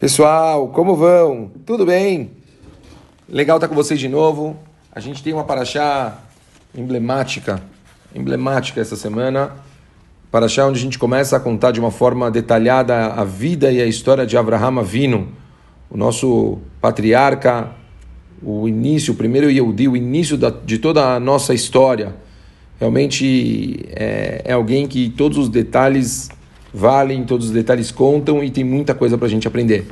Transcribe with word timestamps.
Pessoal, 0.00 0.68
como 0.68 0.96
vão? 0.96 1.50
Tudo 1.66 1.84
bem? 1.84 2.30
Legal 3.28 3.58
estar 3.58 3.68
com 3.68 3.74
vocês 3.74 4.00
de 4.00 4.08
novo. 4.08 4.56
A 4.90 4.98
gente 4.98 5.22
tem 5.22 5.30
uma 5.30 5.44
paraxá 5.44 6.22
emblemática, 6.74 7.60
emblemática 8.14 8.80
essa 8.80 8.96
semana. 8.96 9.52
Paraxá 10.30 10.64
onde 10.64 10.78
a 10.78 10.82
gente 10.82 10.98
começa 10.98 11.36
a 11.36 11.40
contar 11.40 11.72
de 11.72 11.80
uma 11.80 11.90
forma 11.90 12.30
detalhada 12.30 13.08
a 13.08 13.24
vida 13.24 13.70
e 13.70 13.78
a 13.78 13.84
história 13.84 14.26
de 14.26 14.38
Abraham 14.38 14.80
Avino, 14.80 15.28
o 15.90 15.98
nosso 15.98 16.56
patriarca, 16.80 17.68
o 18.42 18.66
início, 18.66 19.12
o 19.12 19.16
primeiro 19.18 19.50
Yehudi, 19.50 19.86
o 19.86 19.94
início 19.94 20.38
da, 20.38 20.48
de 20.48 20.78
toda 20.78 21.14
a 21.14 21.20
nossa 21.20 21.52
história. 21.52 22.16
Realmente 22.78 23.84
é, 23.90 24.40
é 24.46 24.52
alguém 24.54 24.88
que 24.88 25.10
todos 25.10 25.36
os 25.36 25.50
detalhes 25.50 26.30
valem, 26.72 27.24
todos 27.24 27.46
os 27.46 27.52
detalhes 27.52 27.90
contam 27.90 28.42
e 28.42 28.50
tem 28.50 28.64
muita 28.64 28.94
coisa 28.94 29.18
para 29.18 29.26
a 29.26 29.30
gente 29.30 29.46
aprender. 29.46 29.86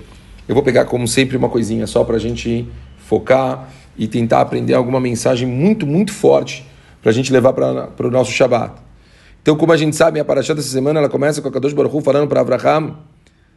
Eu 0.46 0.54
vou 0.54 0.64
pegar, 0.64 0.84
como 0.86 1.06
sempre, 1.06 1.36
uma 1.36 1.48
coisinha 1.48 1.86
só 1.86 2.04
para 2.04 2.16
a 2.16 2.18
gente 2.18 2.66
focar 2.98 3.70
e 3.96 4.06
tentar 4.06 4.40
aprender 4.40 4.74
alguma 4.74 5.00
mensagem 5.00 5.46
muito, 5.46 5.86
muito 5.86 6.12
forte 6.12 6.64
para 7.02 7.10
a 7.10 7.12
gente 7.12 7.32
levar 7.32 7.52
para 7.52 8.06
o 8.06 8.10
nosso 8.10 8.30
Shabat. 8.30 8.74
Então, 9.42 9.56
como 9.56 9.72
a 9.72 9.76
gente 9.76 9.96
sabe, 9.96 10.20
a 10.20 10.24
Parashá 10.24 10.54
dessa 10.54 10.68
semana 10.68 11.00
ela 11.00 11.08
começa 11.08 11.40
com 11.40 11.48
a 11.48 11.52
Kadosh 11.52 11.72
Baruch 11.72 11.96
Hu 11.96 12.00
falando 12.00 12.28
para 12.28 12.40
Abraham: 12.40 12.96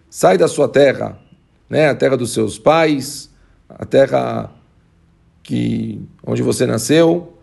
sai 0.09 0.37
da 0.37 0.47
sua 0.47 0.67
terra, 0.67 1.17
né, 1.69 1.89
a 1.89 1.95
terra 1.95 2.15
dos 2.17 2.33
seus 2.33 2.57
pais, 2.57 3.29
a 3.67 3.85
terra 3.85 4.51
que 5.43 6.01
onde 6.25 6.41
você 6.41 6.65
nasceu, 6.65 7.33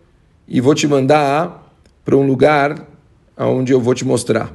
e 0.47 0.61
vou 0.61 0.73
te 0.73 0.87
mandar 0.87 1.73
para 2.03 2.15
um 2.15 2.25
lugar 2.25 2.87
onde 3.37 3.71
eu 3.71 3.79
vou 3.79 3.93
te 3.93 4.05
mostrar. 4.05 4.51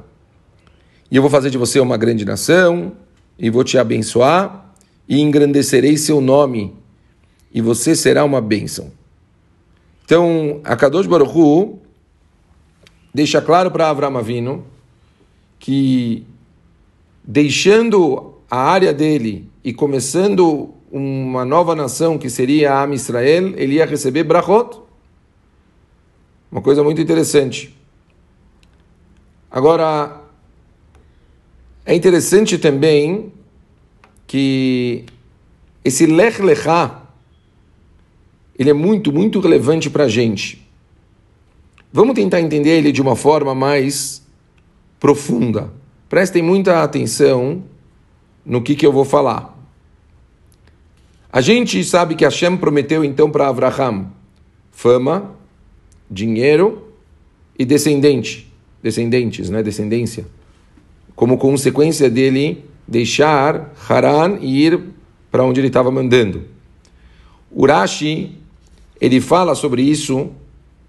E 1.09 1.15
eu 1.15 1.21
vou 1.21 1.29
fazer 1.29 1.49
de 1.49 1.57
você 1.57 1.79
uma 1.79 1.97
grande 1.97 2.25
nação, 2.25 2.93
e 3.37 3.49
vou 3.49 3.63
te 3.63 3.77
abençoar, 3.77 4.73
e 5.07 5.19
engrandecerei 5.21 5.97
seu 5.97 6.19
nome, 6.19 6.75
e 7.53 7.61
você 7.61 7.95
será 7.95 8.23
uma 8.23 8.41
bênção. 8.41 8.91
Então, 10.03 10.61
a 10.63 10.75
Kadosh 10.75 11.07
Baruch 11.07 11.31
Hu 11.37 11.79
deixa 13.13 13.41
claro 13.41 13.71
para 13.71 13.89
Avram 13.89 14.17
Avino 14.17 14.65
que 15.57 16.25
deixando 17.23 18.35
a 18.49 18.57
área 18.57 18.93
dele 18.93 19.49
e 19.63 19.73
começando 19.73 20.73
uma 20.91 21.43
nova 21.43 21.75
nação 21.75 22.17
que 22.17 22.29
seria 22.29 22.73
a 22.73 22.83
Am 22.83 22.93
Israel, 22.93 23.53
ele 23.57 23.75
ia 23.75 23.85
receber 23.85 24.23
brachot. 24.23 24.79
Uma 26.51 26.61
coisa 26.61 26.83
muito 26.83 27.01
interessante. 27.01 27.75
Agora, 29.49 30.21
é 31.85 31.93
interessante 31.93 32.57
também 32.57 33.31
que 34.25 35.05
esse 35.83 36.07
Lech 36.07 36.41
Lechá, 36.41 37.03
ele 38.57 38.71
é 38.71 38.73
muito, 38.73 39.13
muito 39.13 39.39
relevante 39.39 39.89
para 39.89 40.05
a 40.05 40.07
gente. 40.07 40.67
Vamos 41.93 42.15
tentar 42.15 42.41
entender 42.41 42.71
ele 42.79 42.91
de 42.91 43.01
uma 43.01 43.15
forma 43.15 43.53
mais 43.53 44.25
profunda. 44.99 45.71
Prestem 46.09 46.41
muita 46.41 46.81
atenção 46.81 47.63
no 48.43 48.63
que, 48.63 48.75
que 48.75 48.85
eu 48.85 48.91
vou 48.91 49.05
falar. 49.05 49.55
A 51.31 51.41
gente 51.41 51.83
sabe 51.83 52.15
que 52.15 52.23
Hashem 52.23 52.57
prometeu 52.57 53.03
então 53.03 53.29
para 53.29 53.47
Abraham 53.47 54.07
fama, 54.71 55.35
dinheiro 56.09 56.93
e 57.57 57.63
descendente, 57.63 58.51
descendentes, 58.81 59.49
né, 59.49 59.61
descendência 59.61 60.25
como 61.15 61.37
consequência 61.37 62.09
dele 62.09 62.65
deixar 62.87 63.73
Haran 63.89 64.37
e 64.41 64.65
ir 64.65 64.79
para 65.31 65.43
onde 65.43 65.59
ele 65.59 65.67
estava 65.67 65.91
mandando. 65.91 66.43
Urashi, 67.51 68.37
ele 68.99 69.21
fala 69.21 69.55
sobre 69.55 69.81
isso 69.81 70.31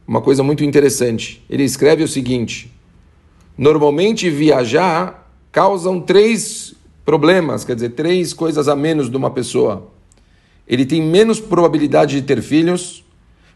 uma 0.06 0.20
coisa 0.20 0.42
muito 0.42 0.64
interessante. 0.64 1.44
Ele 1.48 1.64
escreve 1.64 2.02
o 2.02 2.08
seguinte: 2.08 2.70
normalmente 3.56 4.28
viajar 4.30 5.30
causam 5.50 6.00
três 6.00 6.74
problemas, 7.04 7.64
quer 7.64 7.74
dizer, 7.74 7.90
três 7.90 8.32
coisas 8.32 8.68
a 8.68 8.76
menos 8.76 9.08
de 9.08 9.16
uma 9.16 9.30
pessoa. 9.30 9.90
Ele 10.66 10.84
tem 10.84 11.00
menos 11.00 11.38
probabilidade 11.38 12.20
de 12.20 12.26
ter 12.26 12.42
filhos, 12.42 13.04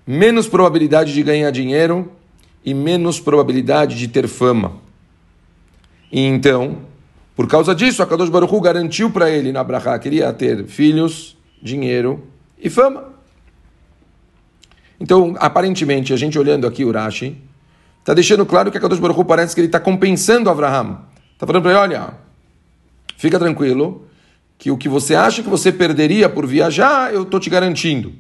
menos 0.06 0.47
probabilidade 0.47 1.12
de 1.12 1.22
ganhar 1.22 1.50
dinheiro 1.50 2.10
e 2.64 2.72
menos 2.72 3.19
probabilidade 3.19 3.97
de 3.97 4.06
ter 4.06 4.28
fama. 4.28 4.75
E 6.10 6.21
então, 6.21 6.78
por 7.37 7.47
causa 7.47 7.75
disso, 7.75 8.03
a 8.03 8.06
Kadosh 8.06 8.28
Baruch 8.28 8.53
Hu 8.53 8.60
garantiu 8.60 9.10
para 9.10 9.31
ele 9.31 9.53
na 9.53 9.62
Brachá 9.65 9.98
que 9.98 10.09
ele 10.09 10.16
ia 10.16 10.32
ter 10.32 10.66
filhos, 10.66 11.37
dinheiro 11.62 12.26
e 12.59 12.69
fama. 12.69 13.12
Então, 14.98 15.34
aparentemente, 15.38 16.12
a 16.12 16.16
gente 16.16 16.38
olhando 16.38 16.66
aqui 16.66 16.84
o 16.84 16.93
Rashi, 16.93 17.38
está 18.00 18.12
deixando 18.12 18.44
claro 18.44 18.71
que 18.71 18.76
a 18.76 18.81
Kadosh 18.81 18.98
Baruch 18.98 19.19
Hu 19.19 19.25
parece 19.25 19.54
que 19.54 19.60
ele 19.60 19.69
está 19.69 19.81
compensando 19.81 20.50
Abraham. 20.50 21.00
Está 21.32 21.47
falando 21.47 21.62
para 21.62 21.71
ele, 21.71 21.81
olha, 21.81 22.15
fica 23.16 23.38
tranquilo, 23.38 24.06
que 24.59 24.71
o 24.71 24.77
que 24.77 24.91
você 24.91 25.15
acha 25.15 25.42
que 25.42 25.48
você 25.48 25.72
perderia 25.72 26.28
por 26.28 26.47
viajar, 26.47 27.15
eu 27.15 27.22
estou 27.22 27.41
te 27.41 27.48
garantindo. 27.48 28.12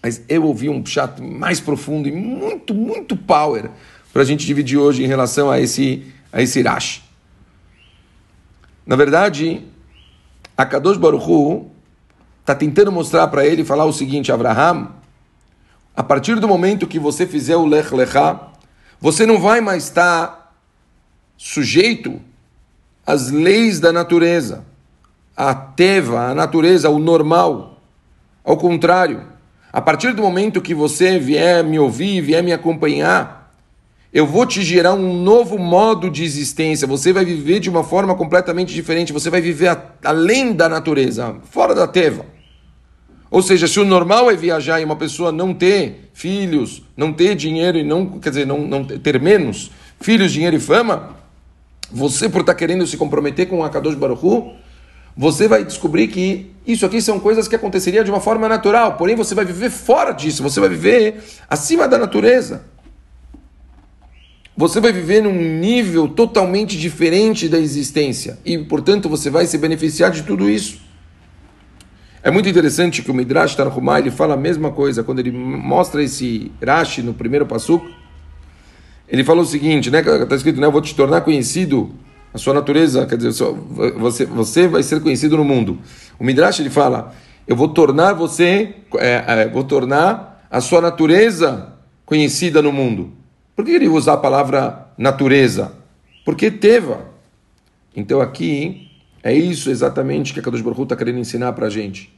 Mas 0.00 0.22
eu 0.28 0.44
ouvi 0.44 0.68
um 0.68 0.86
chat 0.86 1.20
mais 1.20 1.58
profundo 1.58 2.08
e 2.08 2.12
muito, 2.12 2.72
muito 2.72 3.16
power 3.16 3.70
para 4.12 4.22
a 4.22 4.24
gente 4.24 4.46
dividir 4.46 4.78
hoje 4.78 5.02
em 5.02 5.08
relação 5.08 5.50
a 5.50 5.58
esse 5.58 6.04
a 6.34 6.42
esse 6.42 6.60
Rashi. 6.60 7.00
Na 8.84 8.96
verdade, 8.96 9.64
a 10.56 10.66
Kadosh 10.66 10.98
Baruch 10.98 11.24
Hu 11.24 11.70
está 12.40 12.56
tentando 12.56 12.90
mostrar 12.90 13.28
para 13.28 13.46
ele 13.46 13.64
falar 13.64 13.84
o 13.84 13.92
seguinte, 13.92 14.32
Abraham, 14.32 14.88
a 15.96 16.02
partir 16.02 16.40
do 16.40 16.48
momento 16.48 16.88
que 16.88 16.98
você 16.98 17.24
fizer 17.24 17.56
o 17.56 17.64
Lech 17.64 17.94
Lechá, 17.94 18.48
você 19.00 19.24
não 19.24 19.40
vai 19.40 19.60
mais 19.60 19.84
estar 19.84 20.52
sujeito 21.36 22.20
às 23.06 23.30
leis 23.30 23.78
da 23.78 23.92
natureza, 23.92 24.64
à 25.36 25.54
teva, 25.54 26.30
à 26.30 26.34
natureza, 26.34 26.88
ao 26.88 26.98
normal. 26.98 27.80
Ao 28.42 28.56
contrário, 28.56 29.24
a 29.72 29.80
partir 29.80 30.12
do 30.14 30.22
momento 30.22 30.60
que 30.60 30.74
você 30.74 31.16
vier 31.16 31.62
me 31.62 31.78
ouvir, 31.78 32.20
vier 32.20 32.42
me 32.42 32.52
acompanhar, 32.52 33.43
eu 34.14 34.24
vou 34.24 34.46
te 34.46 34.62
gerar 34.62 34.94
um 34.94 35.12
novo 35.12 35.58
modo 35.58 36.08
de 36.08 36.22
existência. 36.22 36.86
Você 36.86 37.12
vai 37.12 37.24
viver 37.24 37.58
de 37.58 37.68
uma 37.68 37.82
forma 37.82 38.14
completamente 38.14 38.72
diferente. 38.72 39.12
Você 39.12 39.28
vai 39.28 39.40
viver 39.40 39.66
a, 39.66 39.82
além 40.04 40.52
da 40.52 40.68
natureza, 40.68 41.34
fora 41.50 41.74
da 41.74 41.88
teva. 41.88 42.24
Ou 43.28 43.42
seja, 43.42 43.66
se 43.66 43.80
o 43.80 43.84
normal 43.84 44.30
é 44.30 44.36
viajar 44.36 44.80
e 44.80 44.84
uma 44.84 44.94
pessoa 44.94 45.32
não 45.32 45.52
ter 45.52 46.10
filhos, 46.14 46.84
não 46.96 47.12
ter 47.12 47.34
dinheiro 47.34 47.76
e 47.76 47.82
não, 47.82 48.20
quer 48.20 48.28
dizer, 48.28 48.46
não, 48.46 48.60
não 48.60 48.84
ter 48.84 49.20
menos 49.20 49.72
filhos, 50.00 50.30
dinheiro 50.30 50.54
e 50.54 50.60
fama, 50.60 51.16
você 51.90 52.28
por 52.28 52.42
estar 52.42 52.54
querendo 52.54 52.86
se 52.86 52.96
comprometer 52.96 53.48
com 53.48 53.58
o 53.58 53.64
Akadosh 53.64 53.96
Baruch 53.96 54.24
Hu, 54.24 54.52
você 55.16 55.48
vai 55.48 55.64
descobrir 55.64 56.06
que 56.06 56.52
isso 56.64 56.86
aqui 56.86 57.02
são 57.02 57.18
coisas 57.18 57.48
que 57.48 57.56
aconteceriam 57.56 58.04
de 58.04 58.12
uma 58.12 58.20
forma 58.20 58.48
natural, 58.48 58.96
porém 58.96 59.16
você 59.16 59.34
vai 59.34 59.44
viver 59.44 59.70
fora 59.70 60.12
disso, 60.12 60.40
você 60.40 60.60
vai 60.60 60.68
viver 60.68 61.20
acima 61.50 61.88
da 61.88 61.98
natureza. 61.98 62.73
Você 64.56 64.80
vai 64.80 64.92
viver 64.92 65.22
num 65.22 65.32
nível 65.32 66.06
totalmente 66.06 66.78
diferente 66.78 67.48
da 67.48 67.58
existência 67.58 68.38
e, 68.44 68.56
portanto, 68.56 69.08
você 69.08 69.28
vai 69.28 69.46
se 69.46 69.58
beneficiar 69.58 70.12
de 70.12 70.22
tudo 70.22 70.48
isso. 70.48 70.80
É 72.22 72.30
muito 72.30 72.48
interessante 72.48 73.02
que 73.02 73.10
o 73.10 73.14
Midrash 73.14 73.56
Tarhumah 73.56 73.98
ele 73.98 74.12
fala 74.12 74.34
a 74.34 74.36
mesma 74.36 74.70
coisa 74.70 75.02
quando 75.02 75.18
ele 75.18 75.32
mostra 75.32 76.02
esse 76.02 76.52
Rashi 76.64 77.02
no 77.02 77.12
primeiro 77.12 77.44
passuco. 77.44 77.86
Ele 79.08 79.24
falou 79.24 79.42
o 79.42 79.46
seguinte, 79.46 79.90
né? 79.90 80.00
Está 80.00 80.36
escrito, 80.36 80.60
né? 80.60 80.66
Eu 80.66 80.72
vou 80.72 80.80
te 80.80 80.94
tornar 80.94 81.20
conhecido, 81.22 81.92
a 82.32 82.38
sua 82.38 82.54
natureza, 82.54 83.06
quer 83.06 83.16
dizer, 83.16 83.32
você, 83.96 84.24
você 84.24 84.66
vai 84.66 84.82
ser 84.82 85.00
conhecido 85.00 85.36
no 85.36 85.44
mundo. 85.44 85.78
O 86.18 86.24
Midrash 86.24 86.60
ele 86.60 86.70
fala, 86.70 87.14
eu 87.46 87.54
vou 87.54 87.68
tornar 87.68 88.12
você, 88.12 88.74
é, 88.98 89.24
é, 89.26 89.48
vou 89.48 89.62
tornar 89.62 90.46
a 90.50 90.60
sua 90.60 90.80
natureza 90.80 91.74
conhecida 92.06 92.62
no 92.62 92.72
mundo. 92.72 93.12
Por 93.54 93.64
que 93.64 93.70
ele 93.70 93.88
usa 93.88 94.12
a 94.12 94.16
palavra 94.16 94.88
natureza? 94.98 95.72
Porque 96.24 96.50
teva. 96.50 97.06
Então 97.94 98.20
aqui 98.20 98.90
é 99.22 99.32
isso 99.32 99.70
exatamente 99.70 100.32
que 100.32 100.40
a 100.40 100.42
Kadosh 100.42 100.60
Baruch 100.60 100.82
está 100.82 100.96
querendo 100.96 101.18
ensinar 101.18 101.52
para 101.52 101.66
a 101.66 101.70
gente. 101.70 102.12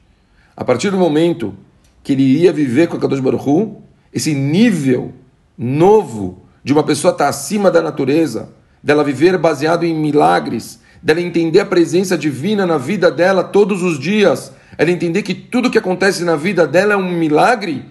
A 0.56 0.64
partir 0.64 0.90
do 0.90 0.96
momento 0.96 1.54
que 2.02 2.12
ele 2.12 2.22
iria 2.22 2.52
viver 2.52 2.88
com 2.88 2.96
a 2.96 3.00
Kadosh 3.00 3.20
Baruch 3.20 3.76
esse 4.12 4.34
nível 4.34 5.12
novo 5.58 6.42
de 6.64 6.72
uma 6.72 6.82
pessoa 6.82 7.12
estar 7.12 7.24
tá 7.24 7.30
acima 7.30 7.70
da 7.70 7.82
natureza, 7.82 8.48
dela 8.82 9.04
viver 9.04 9.36
baseado 9.36 9.84
em 9.84 9.94
milagres, 9.94 10.80
dela 11.02 11.20
entender 11.20 11.60
a 11.60 11.66
presença 11.66 12.16
divina 12.16 12.66
na 12.66 12.78
vida 12.78 13.10
dela 13.10 13.44
todos 13.44 13.82
os 13.82 13.98
dias, 13.98 14.52
ela 14.78 14.90
entender 14.90 15.22
que 15.22 15.34
tudo 15.34 15.70
que 15.70 15.78
acontece 15.78 16.24
na 16.24 16.34
vida 16.34 16.66
dela 16.66 16.94
é 16.94 16.96
um 16.96 17.10
milagre, 17.10 17.84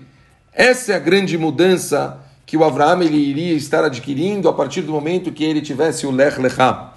essa 0.51 0.93
é 0.93 0.95
a 0.95 0.99
grande 0.99 1.37
mudança 1.37 2.24
que 2.45 2.55
o 2.55 2.63
Avraham 2.63 3.01
ele 3.01 3.17
iria 3.17 3.53
estar 3.53 3.83
adquirindo 3.83 4.47
a 4.47 4.53
partir 4.53 4.81
do 4.81 4.91
momento 4.91 5.31
que 5.31 5.43
ele 5.43 5.61
tivesse 5.61 6.05
o 6.05 6.11
Lech 6.11 6.39
Lechá. 6.39 6.93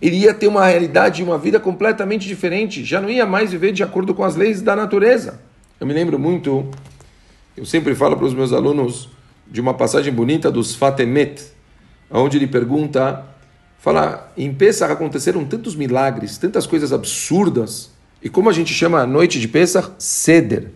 Ele 0.00 0.16
ia 0.16 0.32
ter 0.32 0.46
uma 0.46 0.66
realidade 0.66 1.22
e 1.22 1.24
uma 1.24 1.38
vida 1.38 1.58
completamente 1.58 2.28
diferente. 2.28 2.84
Já 2.84 3.00
não 3.00 3.10
ia 3.10 3.26
mais 3.26 3.50
viver 3.50 3.72
de 3.72 3.82
acordo 3.82 4.14
com 4.14 4.22
as 4.22 4.36
leis 4.36 4.62
da 4.62 4.76
natureza. 4.76 5.40
Eu 5.80 5.86
me 5.86 5.92
lembro 5.92 6.18
muito, 6.18 6.68
eu 7.56 7.64
sempre 7.64 7.94
falo 7.94 8.16
para 8.16 8.26
os 8.26 8.34
meus 8.34 8.52
alunos 8.52 9.08
de 9.50 9.60
uma 9.60 9.74
passagem 9.74 10.12
bonita 10.12 10.50
dos 10.50 10.74
Fatemet, 10.74 11.42
onde 12.10 12.36
ele 12.36 12.46
pergunta, 12.46 13.24
fala, 13.78 14.32
em 14.36 14.52
Pesach 14.52 14.92
aconteceram 14.92 15.44
tantos 15.44 15.74
milagres, 15.74 16.36
tantas 16.38 16.66
coisas 16.66 16.92
absurdas, 16.92 17.90
e 18.22 18.28
como 18.28 18.50
a 18.50 18.52
gente 18.52 18.74
chama 18.74 19.00
a 19.00 19.06
noite 19.06 19.40
de 19.40 19.46
Pesach? 19.46 19.92
Seder. 19.98 20.72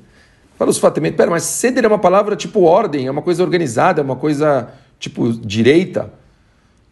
Fala 0.63 0.71
os 0.71 0.79
Fatemet, 0.79 1.17
pera, 1.17 1.29
mas 1.29 1.43
Seder 1.43 1.85
é 1.85 1.89
uma 1.89 1.99
palavra 1.99 2.37
tipo 2.37 2.61
ordem, 2.61 3.09
é 3.09 3.11
uma 3.11 3.21
coisa 3.21 3.43
organizada, 3.43 4.01
é 4.01 4.05
uma 4.05 4.15
coisa 4.15 4.69
tipo 4.97 5.33
direita. 5.33 6.13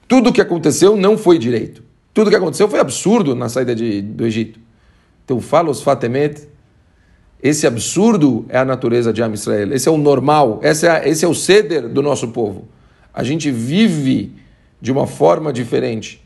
Tudo 0.08 0.30
o 0.30 0.32
que 0.32 0.40
aconteceu 0.40 0.96
não 0.96 1.16
foi 1.16 1.38
direito. 1.38 1.80
Tudo 2.12 2.26
o 2.26 2.30
que 2.30 2.36
aconteceu 2.36 2.68
foi 2.68 2.80
absurdo 2.80 3.32
na 3.32 3.48
saída 3.48 3.72
de, 3.72 4.02
do 4.02 4.26
Egito. 4.26 4.58
Então 5.24 5.40
fala 5.40 5.70
os 5.70 5.84
Fatemet, 5.84 6.48
esse 7.40 7.64
absurdo 7.64 8.44
é 8.48 8.58
a 8.58 8.64
natureza 8.64 9.12
de 9.12 9.22
Am 9.22 9.34
Israel. 9.34 9.72
Esse 9.72 9.88
é 9.88 9.92
o 9.92 9.96
normal. 9.96 10.58
Esse 10.64 10.88
é, 10.88 11.08
esse 11.08 11.24
é 11.24 11.28
o 11.28 11.34
ceder 11.34 11.88
do 11.88 12.02
nosso 12.02 12.26
povo. 12.32 12.66
A 13.14 13.22
gente 13.22 13.52
vive 13.52 14.32
de 14.80 14.90
uma 14.90 15.06
forma 15.06 15.52
diferente. 15.52 16.20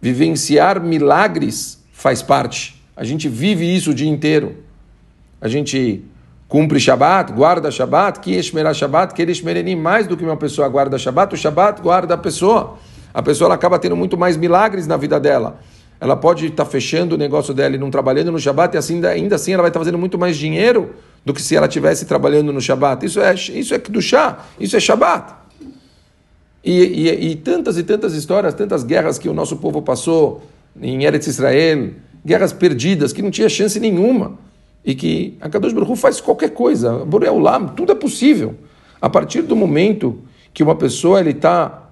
Vivenciar 0.00 0.82
milagres 0.82 1.84
faz 1.92 2.22
parte. 2.22 2.82
A 2.96 3.04
gente 3.04 3.28
vive 3.28 3.76
isso 3.76 3.90
o 3.90 3.94
dia 3.94 4.08
inteiro. 4.08 4.56
A 5.38 5.48
gente 5.48 6.02
cumpre 6.48 6.80
Shabat, 6.80 7.32
guarda 7.32 7.70
Shabat, 7.70 8.20
que 8.20 8.34
Eshmerah 8.34 8.74
Shabat, 8.74 9.14
que 9.14 9.22
Eshmereni, 9.22 9.76
mais 9.76 10.06
do 10.06 10.16
que 10.16 10.24
uma 10.24 10.36
pessoa 10.36 10.68
guarda 10.68 10.98
Shabat, 10.98 11.34
o 11.34 11.38
Shabat 11.38 11.82
guarda 11.82 12.14
a 12.14 12.18
pessoa. 12.18 12.78
A 13.12 13.22
pessoa 13.22 13.48
ela 13.48 13.54
acaba 13.54 13.78
tendo 13.78 13.94
muito 13.94 14.16
mais 14.16 14.36
milagres 14.36 14.86
na 14.86 14.96
vida 14.96 15.20
dela 15.20 15.58
ela 16.00 16.16
pode 16.16 16.46
estar 16.46 16.64
tá 16.64 16.70
fechando 16.70 17.14
o 17.14 17.18
negócio 17.18 17.52
dela 17.52 17.74
e 17.74 17.78
não 17.78 17.90
trabalhando 17.90 18.30
no 18.30 18.38
Shabat, 18.38 18.74
e 18.74 18.78
assim, 18.78 19.04
ainda 19.04 19.34
assim 19.34 19.52
ela 19.52 19.62
vai 19.62 19.70
estar 19.70 19.80
tá 19.80 19.84
fazendo 19.84 19.98
muito 19.98 20.18
mais 20.18 20.36
dinheiro 20.36 20.94
do 21.24 21.34
que 21.34 21.42
se 21.42 21.56
ela 21.56 21.66
estivesse 21.66 22.06
trabalhando 22.06 22.52
no 22.52 22.60
Shabat. 22.60 23.04
Isso 23.04 23.20
é, 23.20 23.34
isso 23.34 23.74
é 23.74 23.78
do 23.78 24.00
chá, 24.00 24.46
isso 24.60 24.76
é 24.76 24.80
Shabat. 24.80 25.34
E, 26.64 27.08
e, 27.08 27.30
e, 27.30 27.36
tantas 27.36 27.78
e 27.78 27.82
tantas 27.82 28.14
histórias, 28.14 28.54
tantas 28.54 28.84
guerras 28.84 29.18
que 29.18 29.28
o 29.28 29.34
nosso 29.34 29.56
povo 29.56 29.82
passou 29.82 30.42
em 30.80 31.04
Eretz 31.04 31.26
Israel, 31.26 31.90
guerras 32.24 32.52
perdidas, 32.52 33.12
que 33.12 33.22
não 33.22 33.30
tinha 33.30 33.48
chance 33.48 33.80
nenhuma, 33.80 34.38
e 34.88 34.94
que 34.94 35.36
a 35.38 35.50
Kadosh 35.50 35.74
Baruch 35.74 35.96
faz 35.96 36.18
qualquer 36.18 36.48
coisa, 36.48 37.04
Boreolam, 37.04 37.68
tudo 37.68 37.92
é 37.92 37.94
possível. 37.94 38.54
A 38.98 39.10
partir 39.10 39.42
do 39.42 39.54
momento 39.54 40.20
que 40.54 40.62
uma 40.62 40.74
pessoa 40.74 41.20
está 41.20 41.90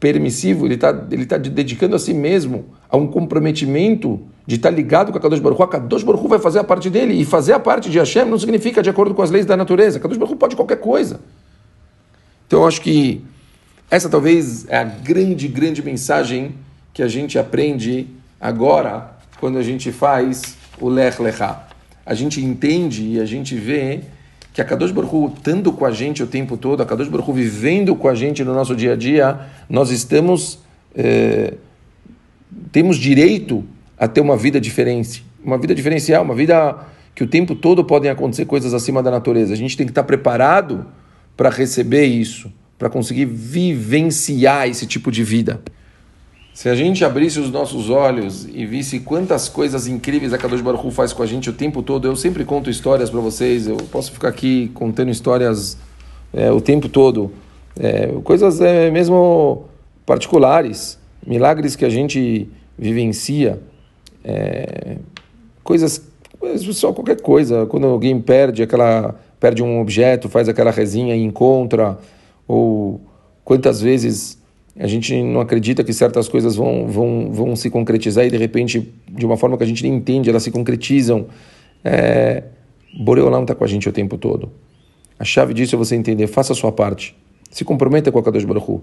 permissivo, 0.00 0.64
ele 0.64 0.76
está 0.76 1.06
ele 1.10 1.26
tá 1.26 1.36
dedicando 1.36 1.94
a 1.94 1.98
si 1.98 2.14
mesmo 2.14 2.64
a 2.88 2.96
um 2.96 3.06
comprometimento 3.06 4.18
de 4.46 4.54
estar 4.54 4.70
tá 4.70 4.74
ligado 4.74 5.12
com 5.12 5.18
a 5.18 5.20
Kadosh 5.20 5.40
Baruch 5.40 5.60
Hu. 5.60 5.64
A 5.64 5.68
Kadosh 5.68 6.02
Baruch 6.02 6.24
Hu 6.24 6.28
vai 6.28 6.38
fazer 6.38 6.58
a 6.60 6.64
parte 6.64 6.88
dele, 6.88 7.12
e 7.12 7.26
fazer 7.26 7.52
a 7.52 7.60
parte 7.60 7.90
de 7.90 7.98
Hashem 7.98 8.24
não 8.24 8.38
significa 8.38 8.82
de 8.82 8.88
acordo 8.88 9.14
com 9.14 9.20
as 9.20 9.30
leis 9.30 9.44
da 9.44 9.54
natureza. 9.54 9.98
A 9.98 10.00
Kadosh 10.00 10.16
Baruch 10.16 10.32
Hu 10.32 10.38
pode 10.38 10.56
qualquer 10.56 10.80
coisa. 10.80 11.20
Então 12.46 12.62
eu 12.62 12.66
acho 12.66 12.80
que 12.80 13.22
essa 13.90 14.08
talvez 14.08 14.66
é 14.70 14.78
a 14.78 14.84
grande, 14.84 15.48
grande 15.48 15.82
mensagem 15.82 16.54
que 16.94 17.02
a 17.02 17.08
gente 17.08 17.38
aprende 17.38 18.06
agora 18.40 19.18
quando 19.38 19.58
a 19.58 19.62
gente 19.62 19.92
faz 19.92 20.56
o 20.80 20.88
Lech 20.88 21.20
Lechá. 21.20 21.71
A 22.04 22.14
gente 22.14 22.40
entende 22.40 23.02
e 23.02 23.20
a 23.20 23.24
gente 23.24 23.54
vê 23.54 24.00
que 24.52 24.60
a 24.60 24.64
Kadosh 24.64 24.90
Baruch 24.90 25.34
estando 25.34 25.72
com 25.72 25.84
a 25.84 25.90
gente 25.90 26.22
o 26.22 26.26
tempo 26.26 26.56
todo, 26.56 26.82
a 26.82 26.86
Kadosh 26.86 27.08
Baruch 27.08 27.32
vivendo 27.32 27.96
com 27.96 28.08
a 28.08 28.14
gente 28.14 28.44
no 28.44 28.52
nosso 28.52 28.76
dia 28.76 28.92
a 28.92 28.96
dia, 28.96 29.38
nós 29.68 29.90
estamos, 29.90 30.58
é, 30.94 31.54
temos 32.70 32.96
direito 32.96 33.64
a 33.96 34.06
ter 34.06 34.20
uma 34.20 34.36
vida 34.36 34.60
diferente, 34.60 35.24
uma 35.42 35.56
vida 35.56 35.74
diferencial, 35.74 36.22
uma 36.22 36.34
vida 36.34 36.76
que 37.14 37.22
o 37.22 37.26
tempo 37.26 37.54
todo 37.54 37.84
podem 37.84 38.10
acontecer 38.10 38.44
coisas 38.44 38.74
acima 38.74 39.02
da 39.02 39.10
natureza. 39.10 39.52
A 39.52 39.56
gente 39.56 39.76
tem 39.76 39.86
que 39.86 39.90
estar 39.90 40.04
preparado 40.04 40.86
para 41.36 41.48
receber 41.48 42.04
isso, 42.04 42.52
para 42.78 42.90
conseguir 42.90 43.26
vivenciar 43.26 44.68
esse 44.68 44.86
tipo 44.86 45.10
de 45.10 45.22
vida. 45.22 45.60
Se 46.54 46.68
a 46.68 46.74
gente 46.74 47.02
abrisse 47.02 47.40
os 47.40 47.50
nossos 47.50 47.88
olhos 47.88 48.46
e 48.46 48.66
visse 48.66 49.00
quantas 49.00 49.48
coisas 49.48 49.86
incríveis 49.86 50.34
a 50.34 50.38
Kadosh 50.38 50.60
Baruch 50.60 50.86
Hu 50.86 50.90
faz 50.90 51.12
com 51.12 51.22
a 51.22 51.26
gente 51.26 51.48
o 51.48 51.52
tempo 51.52 51.82
todo, 51.82 52.06
eu 52.06 52.14
sempre 52.14 52.44
conto 52.44 52.68
histórias 52.68 53.08
para 53.08 53.20
vocês, 53.20 53.66
eu 53.66 53.76
posso 53.90 54.12
ficar 54.12 54.28
aqui 54.28 54.70
contando 54.74 55.10
histórias 55.10 55.78
é, 56.30 56.52
o 56.52 56.60
tempo 56.60 56.90
todo, 56.90 57.32
é, 57.78 58.08
coisas 58.22 58.60
é, 58.60 58.90
mesmo 58.90 59.64
particulares, 60.04 60.98
milagres 61.26 61.74
que 61.74 61.86
a 61.86 61.88
gente 61.88 62.46
vivencia, 62.78 63.58
é, 64.22 64.98
coisas, 65.64 66.02
só 66.72 66.92
qualquer 66.92 67.22
coisa, 67.22 67.64
quando 67.64 67.86
alguém 67.86 68.20
perde 68.20 68.62
aquela, 68.62 69.14
perde 69.40 69.62
um 69.62 69.80
objeto, 69.80 70.28
faz 70.28 70.50
aquela 70.50 70.70
resinha 70.70 71.16
e 71.16 71.22
encontra, 71.22 71.98
ou 72.46 73.00
quantas 73.42 73.80
vezes 73.80 74.41
a 74.78 74.86
gente 74.86 75.22
não 75.22 75.40
acredita 75.40 75.84
que 75.84 75.92
certas 75.92 76.28
coisas 76.28 76.56
vão, 76.56 76.86
vão, 76.86 77.30
vão 77.30 77.56
se 77.56 77.68
concretizar 77.68 78.24
e 78.24 78.30
de 78.30 78.36
repente, 78.36 78.92
de 79.08 79.26
uma 79.26 79.36
forma 79.36 79.56
que 79.58 79.64
a 79.64 79.66
gente 79.66 79.82
nem 79.82 79.94
entende, 79.94 80.30
elas 80.30 80.42
se 80.42 80.50
concretizam. 80.50 81.26
É, 81.84 82.44
Boreolam 82.98 83.42
está 83.42 83.54
com 83.54 83.64
a 83.64 83.66
gente 83.66 83.88
o 83.88 83.92
tempo 83.92 84.16
todo. 84.16 84.50
A 85.18 85.24
chave 85.24 85.52
disso 85.52 85.74
é 85.74 85.78
você 85.78 85.94
entender, 85.94 86.26
faça 86.26 86.52
a 86.52 86.56
sua 86.56 86.72
parte. 86.72 87.14
Se 87.50 87.64
comprometa 87.64 88.10
com 88.10 88.18
a 88.18 88.22
Kadosh 88.22 88.44
Baruch 88.44 88.70
Hu. 88.70 88.82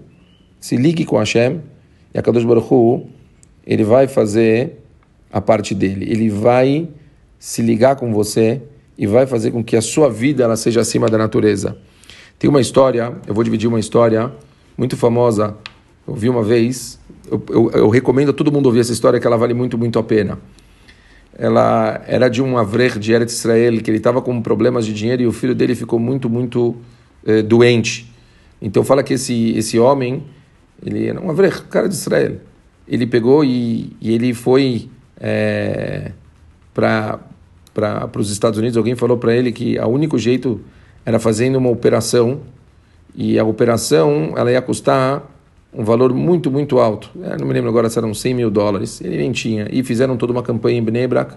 Se 0.60 0.76
ligue 0.76 1.04
com 1.04 1.18
Hashem 1.18 1.60
e 2.14 2.18
a 2.18 2.22
Kadosh 2.22 2.44
Baruch 2.44 2.72
Hu, 2.72 3.06
ele 3.66 3.82
vai 3.82 4.06
fazer 4.06 4.78
a 5.32 5.40
parte 5.40 5.74
dele. 5.74 6.10
Ele 6.10 6.30
vai 6.30 6.88
se 7.38 7.62
ligar 7.62 7.96
com 7.96 8.12
você 8.12 8.62
e 8.96 9.06
vai 9.06 9.26
fazer 9.26 9.50
com 9.50 9.64
que 9.64 9.76
a 9.76 9.82
sua 9.82 10.08
vida 10.08 10.44
ela 10.44 10.56
seja 10.56 10.80
acima 10.80 11.08
da 11.08 11.18
natureza. 11.18 11.76
Tem 12.38 12.48
uma 12.48 12.60
história, 12.60 13.12
eu 13.26 13.34
vou 13.34 13.42
dividir 13.42 13.68
uma 13.68 13.80
história 13.80 14.32
muito 14.78 14.96
famosa 14.96 15.56
eu 16.06 16.14
vi 16.14 16.28
uma 16.28 16.42
vez, 16.42 16.98
eu, 17.30 17.42
eu, 17.48 17.70
eu, 17.70 17.88
recomendo 17.88 18.30
a 18.30 18.32
todo 18.32 18.50
mundo 18.50 18.66
ouvir 18.66 18.80
essa 18.80 18.92
história, 18.92 19.20
que 19.20 19.26
ela 19.26 19.36
vale 19.36 19.54
muito, 19.54 19.78
muito 19.78 19.98
a 19.98 20.02
pena. 20.02 20.38
Ela 21.38 22.02
era 22.06 22.28
de 22.28 22.42
um 22.42 22.58
avrer 22.58 22.98
de 22.98 23.12
Eretz 23.12 23.32
Israel, 23.32 23.80
que 23.80 23.90
ele 23.90 23.98
estava 23.98 24.20
com 24.20 24.42
problemas 24.42 24.84
de 24.84 24.92
dinheiro 24.92 25.22
e 25.22 25.26
o 25.26 25.32
filho 25.32 25.54
dele 25.54 25.74
ficou 25.74 25.98
muito, 25.98 26.28
muito 26.28 26.76
eh, 27.24 27.42
doente. 27.42 28.12
Então 28.60 28.84
fala 28.84 29.02
que 29.02 29.14
esse, 29.14 29.56
esse 29.56 29.78
homem, 29.78 30.24
ele 30.84 31.06
era 31.06 31.20
um 31.20 31.30
avrer, 31.30 31.64
cara 31.68 31.88
de 31.88 31.94
Israel. 31.94 32.36
Ele 32.86 33.06
pegou 33.06 33.44
e, 33.44 33.96
e 34.00 34.12
ele 34.12 34.34
foi 34.34 34.90
é, 35.18 36.12
para 36.74 37.20
os 38.18 38.30
Estados 38.30 38.58
Unidos. 38.58 38.76
Alguém 38.76 38.96
falou 38.96 39.16
para 39.16 39.34
ele 39.34 39.52
que 39.52 39.78
o 39.78 39.86
único 39.86 40.18
jeito 40.18 40.60
era 41.04 41.18
fazendo 41.18 41.56
uma 41.56 41.70
operação 41.70 42.40
e 43.14 43.38
a 43.38 43.44
operação 43.44 44.34
ela 44.36 44.50
ia 44.50 44.60
custar 44.60 45.22
um 45.72 45.84
valor 45.84 46.12
muito, 46.12 46.50
muito 46.50 46.78
alto. 46.78 47.10
Eu 47.14 47.38
não 47.38 47.46
me 47.46 47.52
lembro 47.52 47.68
agora 47.68 47.88
se 47.88 47.98
eram 47.98 48.12
100 48.12 48.34
mil 48.34 48.50
dólares. 48.50 49.00
Ele 49.00 49.16
nem 49.16 49.32
tinha. 49.32 49.68
E 49.70 49.82
fizeram 49.82 50.16
toda 50.16 50.32
uma 50.32 50.42
campanha 50.42 50.78
em 50.78 50.82
Bnei 50.82 51.06
Brak, 51.06 51.34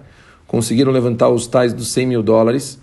conseguiram 0.47 0.91
levantar 0.91 1.29
os 1.29 1.47
tais 1.47 1.73
dos 1.73 1.89
100 1.89 2.07
mil 2.07 2.23
dólares. 2.23 2.79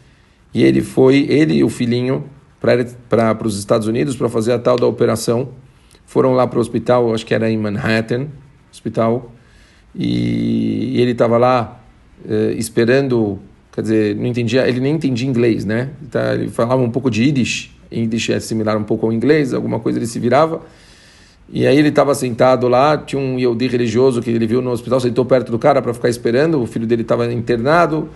E 0.55 0.63
ele 0.63 0.81
foi, 0.81 1.27
ele 1.29 1.55
e 1.55 1.65
o 1.65 1.69
filhinho, 1.69 2.25
para 2.61 3.47
os 3.47 3.59
Estados 3.59 3.87
Unidos 3.87 4.17
para 4.17 4.29
fazer 4.29 4.53
a 4.53 4.59
tal 4.59 4.77
da 4.77 4.87
operação. 4.87 5.49
Foram 6.05 6.35
lá 6.35 6.47
para 6.47 6.59
o 6.59 6.61
hospital, 6.61 7.15
acho 7.15 7.25
que 7.25 7.35
era 7.35 7.51
em 7.51 7.57
Manhattan, 7.57 8.27
hospital. 8.71 9.33
E, 9.95 10.97
e 10.97 11.01
ele 11.01 11.13
estava 11.13 11.39
lá 11.39 11.81
eh, 12.29 12.55
esperando, 12.57 13.39
quer 13.73 13.83
dizer, 13.83 14.17
não 14.17 14.27
entendia, 14.27 14.69
ele 14.69 14.81
nem 14.81 14.95
entendia 14.95 15.29
inglês, 15.29 15.65
né? 15.65 15.91
Então, 16.03 16.21
ele 16.35 16.49
falava 16.49 16.83
um 16.83 16.91
pouco 16.91 17.11
de 17.11 17.23
Yiddish. 17.25 17.71
Yiddish 17.93 18.31
é 18.31 18.41
similar 18.41 18.77
um 18.77 18.85
pouco 18.85 19.07
ao 19.07 19.13
inglês, 19.13 19.55
alguma 19.55 19.81
coisa 19.81 19.99
ele 19.99 20.07
se 20.07 20.19
virava. 20.19 20.61
E 21.53 21.67
aí 21.67 21.77
ele 21.77 21.89
estava 21.89 22.15
sentado 22.15 22.69
lá, 22.69 22.97
tinha 22.97 23.21
um 23.21 23.37
Yehudi 23.37 23.67
religioso 23.67 24.23
que 24.23 24.31
ele 24.31 24.47
viu 24.47 24.63
no 24.63 24.71
hospital, 24.71 25.01
sentou 25.01 25.25
perto 25.25 25.51
do 25.51 25.59
cara 25.59 25.83
para 25.83 25.93
ficar 25.93 26.09
esperando, 26.09 26.63
o 26.63 26.67
filho 26.67 26.87
dele 26.87 27.03
estava 27.03 27.31
internado, 27.33 28.09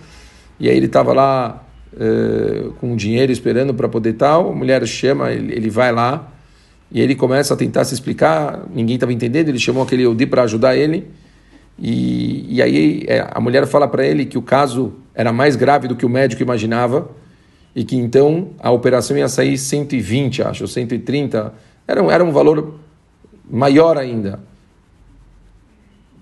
e 0.57 0.69
aí 0.69 0.77
ele 0.77 0.85
estava 0.85 1.11
lá 1.11 1.61
uh, 1.93 2.71
com 2.79 2.95
dinheiro 2.95 3.33
esperando 3.33 3.73
para 3.73 3.89
poder 3.89 4.13
tal, 4.13 4.51
a 4.51 4.55
mulher 4.55 4.85
chama, 4.87 5.33
ele, 5.33 5.53
ele, 5.53 5.69
vai 5.69 5.91
lá, 5.91 6.31
e 6.89 7.01
ele 7.01 7.13
começa 7.13 7.53
a 7.53 7.57
tentar 7.57 7.83
se 7.83 7.93
explicar, 7.93 8.63
ninguém 8.73 8.95
estava 8.95 9.11
entendendo, 9.11 9.49
ele 9.49 9.59
chamou 9.59 9.83
aquele 9.83 10.03
Yehudi 10.03 10.25
para 10.27 10.43
ajudar 10.43 10.77
ele, 10.77 11.05
e, 11.77 12.55
e 12.55 12.61
aí 12.61 13.03
é, 13.05 13.27
a 13.29 13.41
mulher 13.41 13.67
fala 13.67 13.85
para 13.85 14.05
ele 14.05 14.25
que 14.25 14.37
o 14.37 14.41
caso 14.41 14.93
era 15.13 15.33
mais 15.33 15.57
grave 15.57 15.89
do 15.89 15.95
que 15.97 16.05
o 16.05 16.09
médico 16.09 16.41
imaginava, 16.41 17.09
e 17.75 17.83
que 17.83 17.97
então 17.97 18.51
a 18.59 18.71
operação 18.71 19.17
ia 19.17 19.27
sair 19.27 19.57
120, 19.57 20.41
acho, 20.41 20.65
130, 20.65 21.53
era, 21.85 22.01
era 22.13 22.23
um 22.23 22.31
valor 22.31 22.84
maior 23.49 23.97
ainda. 23.97 24.39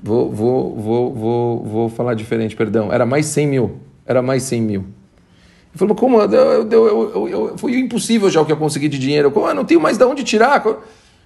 Vou, 0.01 0.31
vou, 0.31 0.75
vou, 0.75 1.13
vou, 1.13 1.63
vou 1.63 1.89
falar 1.89 2.13
diferente, 2.13 2.55
perdão. 2.55 2.91
Era 2.91 3.05
mais 3.05 3.25
100 3.27 3.47
mil. 3.47 3.79
Era 4.05 4.21
mais 4.21 4.43
100 4.43 4.61
mil. 4.61 4.81
Ele 4.81 5.77
falou, 5.77 5.95
como? 5.95 6.21
Eu, 6.21 6.69
eu, 6.69 7.27
eu, 7.29 7.57
foi 7.57 7.79
impossível 7.79 8.29
já 8.29 8.41
o 8.41 8.45
que 8.45 8.51
eu 8.51 8.57
consegui 8.57 8.89
de 8.89 8.99
dinheiro. 8.99 9.31
Como? 9.31 9.47
Eu 9.47 9.55
não 9.55 9.65
tenho 9.65 9.79
mais 9.79 9.97
de 9.97 10.03
onde 10.03 10.23
tirar. 10.23 10.61
O 10.67 10.81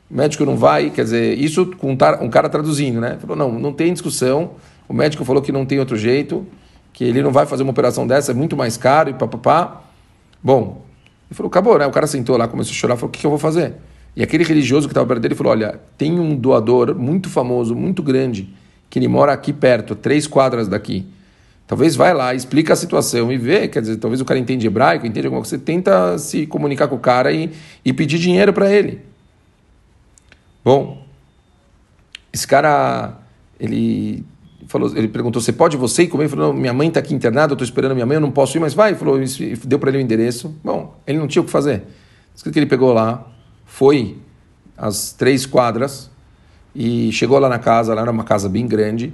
médico 0.09 0.45
não 0.45 0.55
vai, 0.55 0.89
quer 0.89 1.03
dizer, 1.03 1.37
isso 1.37 1.65
com 1.77 1.91
um 1.91 1.97
cara 2.29 2.47
traduzindo, 2.47 3.01
né? 3.01 3.17
Falou, 3.19 3.35
não, 3.35 3.59
não 3.59 3.73
tem 3.73 3.91
discussão. 3.91 4.51
O 4.87 4.93
médico 4.93 5.25
falou 5.25 5.41
que 5.41 5.51
não 5.51 5.65
tem 5.65 5.79
outro 5.79 5.97
jeito, 5.97 6.47
que 6.93 7.03
ele 7.03 7.21
não 7.21 7.31
vai 7.31 7.45
fazer 7.45 7.63
uma 7.63 7.71
operação 7.71 8.07
dessa, 8.07 8.31
é 8.31 8.35
muito 8.35 8.55
mais 8.55 8.77
caro 8.77 9.09
e 9.09 9.13
papapá. 9.13 9.81
Bom, 10.41 10.81
ele 11.29 11.35
falou, 11.35 11.49
acabou, 11.49 11.77
né? 11.77 11.85
O 11.85 11.91
cara 11.91 12.07
sentou 12.07 12.37
lá, 12.37 12.47
começou 12.47 12.71
a 12.71 12.75
chorar, 12.75 12.95
falou, 12.95 13.09
o 13.09 13.11
que, 13.11 13.19
que 13.19 13.25
eu 13.25 13.31
vou 13.31 13.39
fazer? 13.39 13.75
E 14.17 14.23
aquele 14.23 14.43
religioso 14.43 14.87
que 14.87 14.93
estava 14.93 15.05
perto 15.05 15.21
dele 15.21 15.35
falou, 15.35 15.51
olha, 15.51 15.79
tem 15.95 16.19
um 16.19 16.35
doador 16.35 16.95
muito 16.95 17.29
famoso, 17.29 17.75
muito 17.75 18.01
grande, 18.01 18.49
que 18.89 18.97
ele 18.97 19.07
mora 19.07 19.31
aqui 19.31 19.53
perto, 19.53 19.93
três 19.93 20.25
quadras 20.25 20.67
daqui. 20.67 21.05
Talvez 21.67 21.95
vai 21.95 22.15
lá, 22.15 22.33
explica 22.33 22.73
a 22.73 22.75
situação 22.75 23.31
e 23.31 23.37
vê, 23.37 23.67
quer 23.67 23.79
dizer, 23.79 23.97
talvez 23.97 24.19
o 24.19 24.25
cara 24.25 24.39
entende 24.39 24.65
hebraico, 24.65 25.05
entende 25.05 25.27
alguma 25.27 25.43
coisa, 25.43 25.55
você 25.55 25.63
tenta 25.63 26.17
se 26.17 26.47
comunicar 26.47 26.87
com 26.87 26.95
o 26.95 26.99
cara 26.99 27.31
e, 27.31 27.51
e 27.85 27.93
pedir 27.93 28.17
dinheiro 28.17 28.51
para 28.51 28.73
ele. 28.73 29.01
Bom, 30.65 31.05
esse 32.33 32.47
cara, 32.47 33.19
ele 33.59 34.25
falou, 34.65 34.91
ele 34.97 35.09
perguntou, 35.09 35.39
você 35.39 35.53
pode 35.53 35.77
você 35.77 36.03
ir 36.03 36.07
comer? 36.07 36.23
Ele 36.23 36.31
falou, 36.31 36.53
minha 36.53 36.73
mãe 36.73 36.87
está 36.87 36.99
aqui 36.99 37.13
internada, 37.13 37.51
eu 37.51 37.53
estou 37.53 37.65
esperando 37.65 37.93
minha 37.93 38.07
mãe, 38.07 38.15
eu 38.15 38.21
não 38.21 38.31
posso 38.31 38.57
ir, 38.57 38.59
mas 38.59 38.73
vai. 38.73 38.89
Ele 38.89 38.97
falou, 38.97 39.19
deu 39.63 39.77
para 39.77 39.91
ele 39.91 39.99
o 39.99 40.01
endereço. 40.01 40.55
Bom, 40.63 40.99
ele 41.05 41.19
não 41.19 41.27
tinha 41.27 41.43
o 41.43 41.45
que 41.45 41.51
fazer. 41.51 41.83
Diz 42.33 42.41
que 42.41 42.57
ele 42.57 42.65
pegou 42.65 42.91
lá, 42.93 43.36
foi 43.77 44.17
às 44.75 45.13
três 45.13 45.45
quadras 45.45 46.09
e 46.73 47.11
chegou 47.11 47.37
lá 47.37 47.47
na 47.47 47.59
casa, 47.59 47.93
lá 47.93 48.01
era 48.01 48.09
uma 48.09 48.23
casa 48.23 48.49
bem 48.49 48.65
grande, 48.65 49.13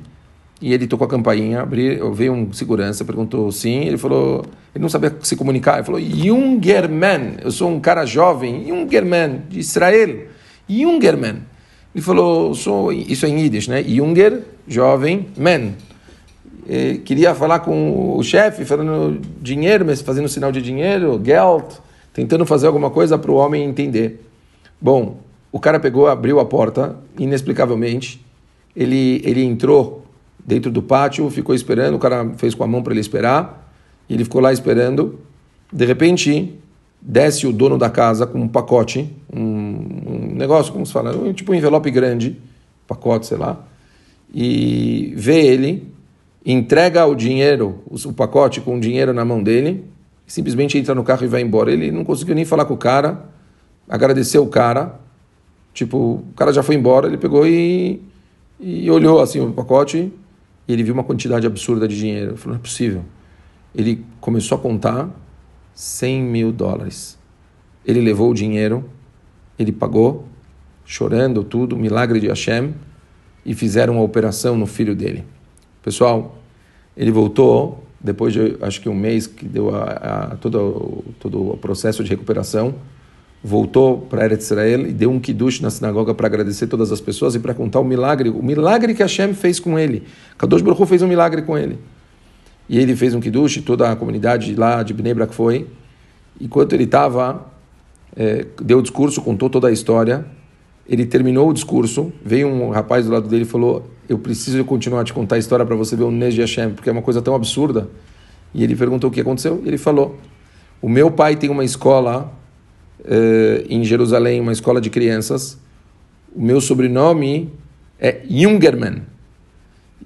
e 0.61 0.73
ele 0.73 0.87
tocou 0.87 1.03
a 1.03 1.09
campainha, 1.09 1.63
abriu, 1.63 2.13
veio 2.13 2.31
um 2.31 2.53
segurança, 2.53 3.03
perguntou 3.03 3.51
sim, 3.51 3.81
ele 3.81 3.97
falou, 3.97 4.45
ele 4.73 4.81
não 4.81 4.87
sabia 4.87 5.13
se 5.21 5.35
comunicar, 5.35 5.75
ele 5.75 5.83
falou, 5.83 5.99
Jungerman, 5.99 7.35
eu 7.43 7.51
sou 7.51 7.69
um 7.69 7.81
cara 7.81 8.05
jovem, 8.05 8.65
Jungerman, 8.65 9.41
de 9.49 9.59
Israel, 9.59 10.27
Jungerman. 10.69 11.39
Ele 11.93 12.01
falou, 12.01 12.55
sou, 12.55 12.93
isso 12.93 13.25
é 13.25 13.29
em 13.29 13.41
Yiddish, 13.41 13.67
né? 13.67 13.83
Junger, 13.83 14.43
jovem, 14.65 15.27
man. 15.37 15.73
E 16.69 16.99
queria 16.99 17.35
falar 17.35 17.59
com 17.59 18.17
o 18.17 18.23
chefe, 18.23 18.63
falando 18.63 19.19
dinheiro, 19.41 19.85
mas 19.85 19.99
fazendo 19.99 20.29
sinal 20.29 20.53
de 20.53 20.61
dinheiro, 20.61 21.21
Geld, 21.21 21.65
tentando 22.13 22.45
fazer 22.45 22.67
alguma 22.67 22.89
coisa 22.89 23.17
para 23.17 23.29
o 23.29 23.35
homem 23.35 23.65
entender. 23.65 24.29
Bom, 24.83 25.19
o 25.49 25.61
cara 25.61 25.79
pegou, 25.79 26.07
abriu 26.07 26.41
a 26.41 26.45
porta, 26.45 26.97
inexplicavelmente, 27.17 28.21
ele, 28.75 29.21
ele 29.23 29.41
entrou 29.41 30.03
dentro 30.45 30.69
do 30.69 30.83
pátio, 30.83 31.29
ficou 31.29 31.55
esperando, 31.55 31.95
o 31.95 31.99
cara 31.99 32.33
fez 32.35 32.53
com 32.53 32.65
a 32.65 32.67
mão 32.67 32.83
para 32.83 32.91
ele 32.91 32.99
esperar, 32.99 33.73
e 34.09 34.13
ele 34.13 34.25
ficou 34.25 34.41
lá 34.41 34.51
esperando. 34.51 35.21
De 35.71 35.85
repente, 35.85 36.59
desce 37.01 37.47
o 37.47 37.53
dono 37.53 37.77
da 37.77 37.89
casa 37.89 38.27
com 38.27 38.41
um 38.41 38.47
pacote, 38.49 39.09
um, 39.33 39.39
um 39.39 40.35
negócio, 40.35 40.73
como 40.73 40.85
se 40.85 40.91
fala, 40.91 41.15
um, 41.15 41.31
tipo 41.31 41.53
um 41.53 41.55
envelope 41.55 41.89
grande, 41.89 42.37
pacote, 42.85 43.25
sei 43.25 43.37
lá, 43.37 43.65
e 44.35 45.13
vê 45.15 45.45
ele, 45.45 45.87
entrega 46.45 47.05
o 47.05 47.15
dinheiro, 47.15 47.79
o, 47.89 47.95
o 48.09 48.11
pacote 48.11 48.59
com 48.59 48.75
o 48.75 48.81
dinheiro 48.81 49.13
na 49.13 49.23
mão 49.23 49.41
dele, 49.41 49.85
simplesmente 50.27 50.77
entra 50.77 50.93
no 50.93 51.05
carro 51.05 51.23
e 51.23 51.27
vai 51.29 51.39
embora. 51.39 51.71
Ele 51.71 51.89
não 51.89 52.03
conseguiu 52.03 52.35
nem 52.35 52.43
falar 52.43 52.65
com 52.65 52.73
o 52.73 52.77
cara, 52.77 53.31
agradeceu 53.93 54.41
o 54.41 54.47
cara, 54.47 54.99
tipo, 55.71 55.97
o 55.97 56.33
cara 56.35 56.51
já 56.51 56.63
foi 56.63 56.73
embora, 56.73 57.05
ele 57.05 57.17
pegou 57.17 57.47
e, 57.47 58.01
e 58.59 58.89
olhou 58.89 59.21
assim 59.21 59.39
o 59.39 59.53
pacote 59.53 60.11
e 60.67 60.73
ele 60.73 60.81
viu 60.81 60.95
uma 60.95 61.03
quantidade 61.03 61.45
absurda 61.45 61.87
de 61.87 61.95
dinheiro. 61.95 62.35
Falou, 62.35 62.55
não 62.55 62.59
é 62.59 62.63
possível. 62.63 63.05
Ele 63.75 64.03
começou 64.19 64.57
a 64.57 64.61
contar 64.61 65.11
100 65.75 66.23
mil 66.23 66.51
dólares. 66.51 67.19
Ele 67.85 68.01
levou 68.01 68.31
o 68.31 68.33
dinheiro, 68.33 68.83
ele 69.59 69.71
pagou, 69.71 70.27
chorando 70.83 71.43
tudo, 71.43 71.77
milagre 71.77 72.19
de 72.19 72.27
Hashem, 72.27 72.73
e 73.45 73.53
fizeram 73.53 73.93
uma 73.93 74.03
operação 74.03 74.57
no 74.57 74.65
filho 74.65 74.95
dele. 74.95 75.23
Pessoal, 75.83 76.39
ele 76.97 77.11
voltou, 77.11 77.83
depois 78.01 78.33
de 78.33 78.57
acho 78.59 78.81
que 78.81 78.89
um 78.89 78.95
mês 78.95 79.27
que 79.27 79.45
deu 79.45 79.75
a, 79.75 79.83
a, 79.83 80.35
todo, 80.37 81.03
todo 81.19 81.51
o 81.51 81.57
processo 81.57 82.03
de 82.03 82.09
recuperação, 82.09 82.73
voltou 83.43 83.97
para 83.97 84.23
Eretz 84.23 84.45
Israel 84.45 84.87
e 84.87 84.93
deu 84.93 85.11
um 85.11 85.19
kiddush 85.19 85.59
na 85.59 85.69
sinagoga 85.69 86.13
para 86.13 86.27
agradecer 86.27 86.67
todas 86.67 86.91
as 86.91 87.01
pessoas 87.01 87.35
e 87.35 87.39
para 87.39 87.53
contar 87.53 87.81
o 87.81 87.83
milagre, 87.83 88.29
o 88.29 88.41
milagre 88.41 88.93
que 88.93 89.03
Hashem 89.03 89.33
fez 89.33 89.59
com 89.59 89.77
ele. 89.77 90.03
Kadosh 90.37 90.61
Baruch 90.61 90.85
fez 90.85 91.01
um 91.01 91.07
milagre 91.07 91.41
com 91.41 91.57
ele. 91.57 91.77
E 92.69 92.79
ele 92.79 92.95
fez 92.95 93.13
um 93.13 93.19
kiddush, 93.19 93.61
toda 93.61 93.91
a 93.91 93.95
comunidade 93.95 94.55
lá 94.55 94.81
de 94.81 94.93
Bnei 94.93 95.13
Brak 95.13 95.35
foi. 95.35 95.67
Enquanto 96.39 96.71
ele 96.71 96.85
estava, 96.85 97.45
é, 98.15 98.45
deu 98.61 98.79
o 98.79 98.81
discurso, 98.81 99.21
contou 99.21 99.49
toda 99.49 99.67
a 99.67 99.71
história. 99.71 100.25
Ele 100.87 101.05
terminou 101.05 101.49
o 101.49 101.53
discurso, 101.53 102.13
veio 102.23 102.47
um 102.47 102.69
rapaz 102.69 103.05
do 103.05 103.11
lado 103.11 103.27
dele 103.27 103.43
e 103.43 103.45
falou: 103.45 103.89
Eu 104.07 104.17
preciso 104.17 104.63
continuar 104.63 105.01
a 105.01 105.03
te 105.03 105.13
contar 105.13 105.35
a 105.35 105.39
história 105.39 105.65
para 105.65 105.75
você 105.75 105.95
ver 105.97 106.03
o 106.03 106.11
de 106.11 106.39
Hashem, 106.39 106.71
porque 106.71 106.89
é 106.89 106.91
uma 106.91 107.01
coisa 107.01 107.21
tão 107.21 107.35
absurda. 107.35 107.89
E 108.53 108.63
ele 108.63 108.75
perguntou 108.75 109.09
o 109.09 109.13
que 109.13 109.19
aconteceu. 109.19 109.61
E 109.65 109.67
ele 109.67 109.77
falou: 109.77 110.17
O 110.81 110.87
meu 110.87 111.11
pai 111.11 111.35
tem 111.35 111.49
uma 111.49 111.65
escola 111.65 112.33
uh, 113.03 113.65
em 113.69 113.83
Jerusalém, 113.83 114.39
uma 114.39 114.51
escola 114.51 114.79
de 114.79 114.89
crianças. 114.89 115.57
O 116.35 116.41
meu 116.41 116.59
sobrenome 116.59 117.51
é 117.99 118.21
Jungerman. 118.29 119.03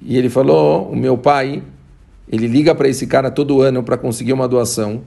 E 0.01 0.17
ele 0.17 0.29
falou: 0.29 0.89
o 0.91 0.95
meu 0.95 1.17
pai, 1.17 1.63
ele 2.29 2.47
liga 2.47 2.75
para 2.75 2.87
esse 2.87 3.07
cara 3.07 3.31
todo 3.31 3.61
ano 3.61 3.83
para 3.83 3.97
conseguir 3.97 4.33
uma 4.33 4.47
doação. 4.47 5.01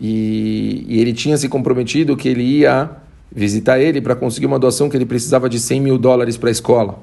E, 0.00 0.84
e, 0.88 1.00
ele 1.00 1.12
tinha 1.12 1.36
se 1.36 1.48
comprometido 1.48 2.16
que 2.16 2.28
ele 2.28 2.42
ia 2.42 2.90
visitar 3.34 3.80
ele 3.80 4.00
para 4.00 4.14
conseguir 4.14 4.46
uma 4.46 4.58
doação 4.58 4.88
que 4.88 4.96
ele 4.96 5.04
precisava 5.04 5.48
de 5.48 5.58
100 5.58 5.80
mil 5.80 5.98
dólares 5.98 6.36
para 6.36 6.48
a 6.48 6.52
escola. 6.52 6.98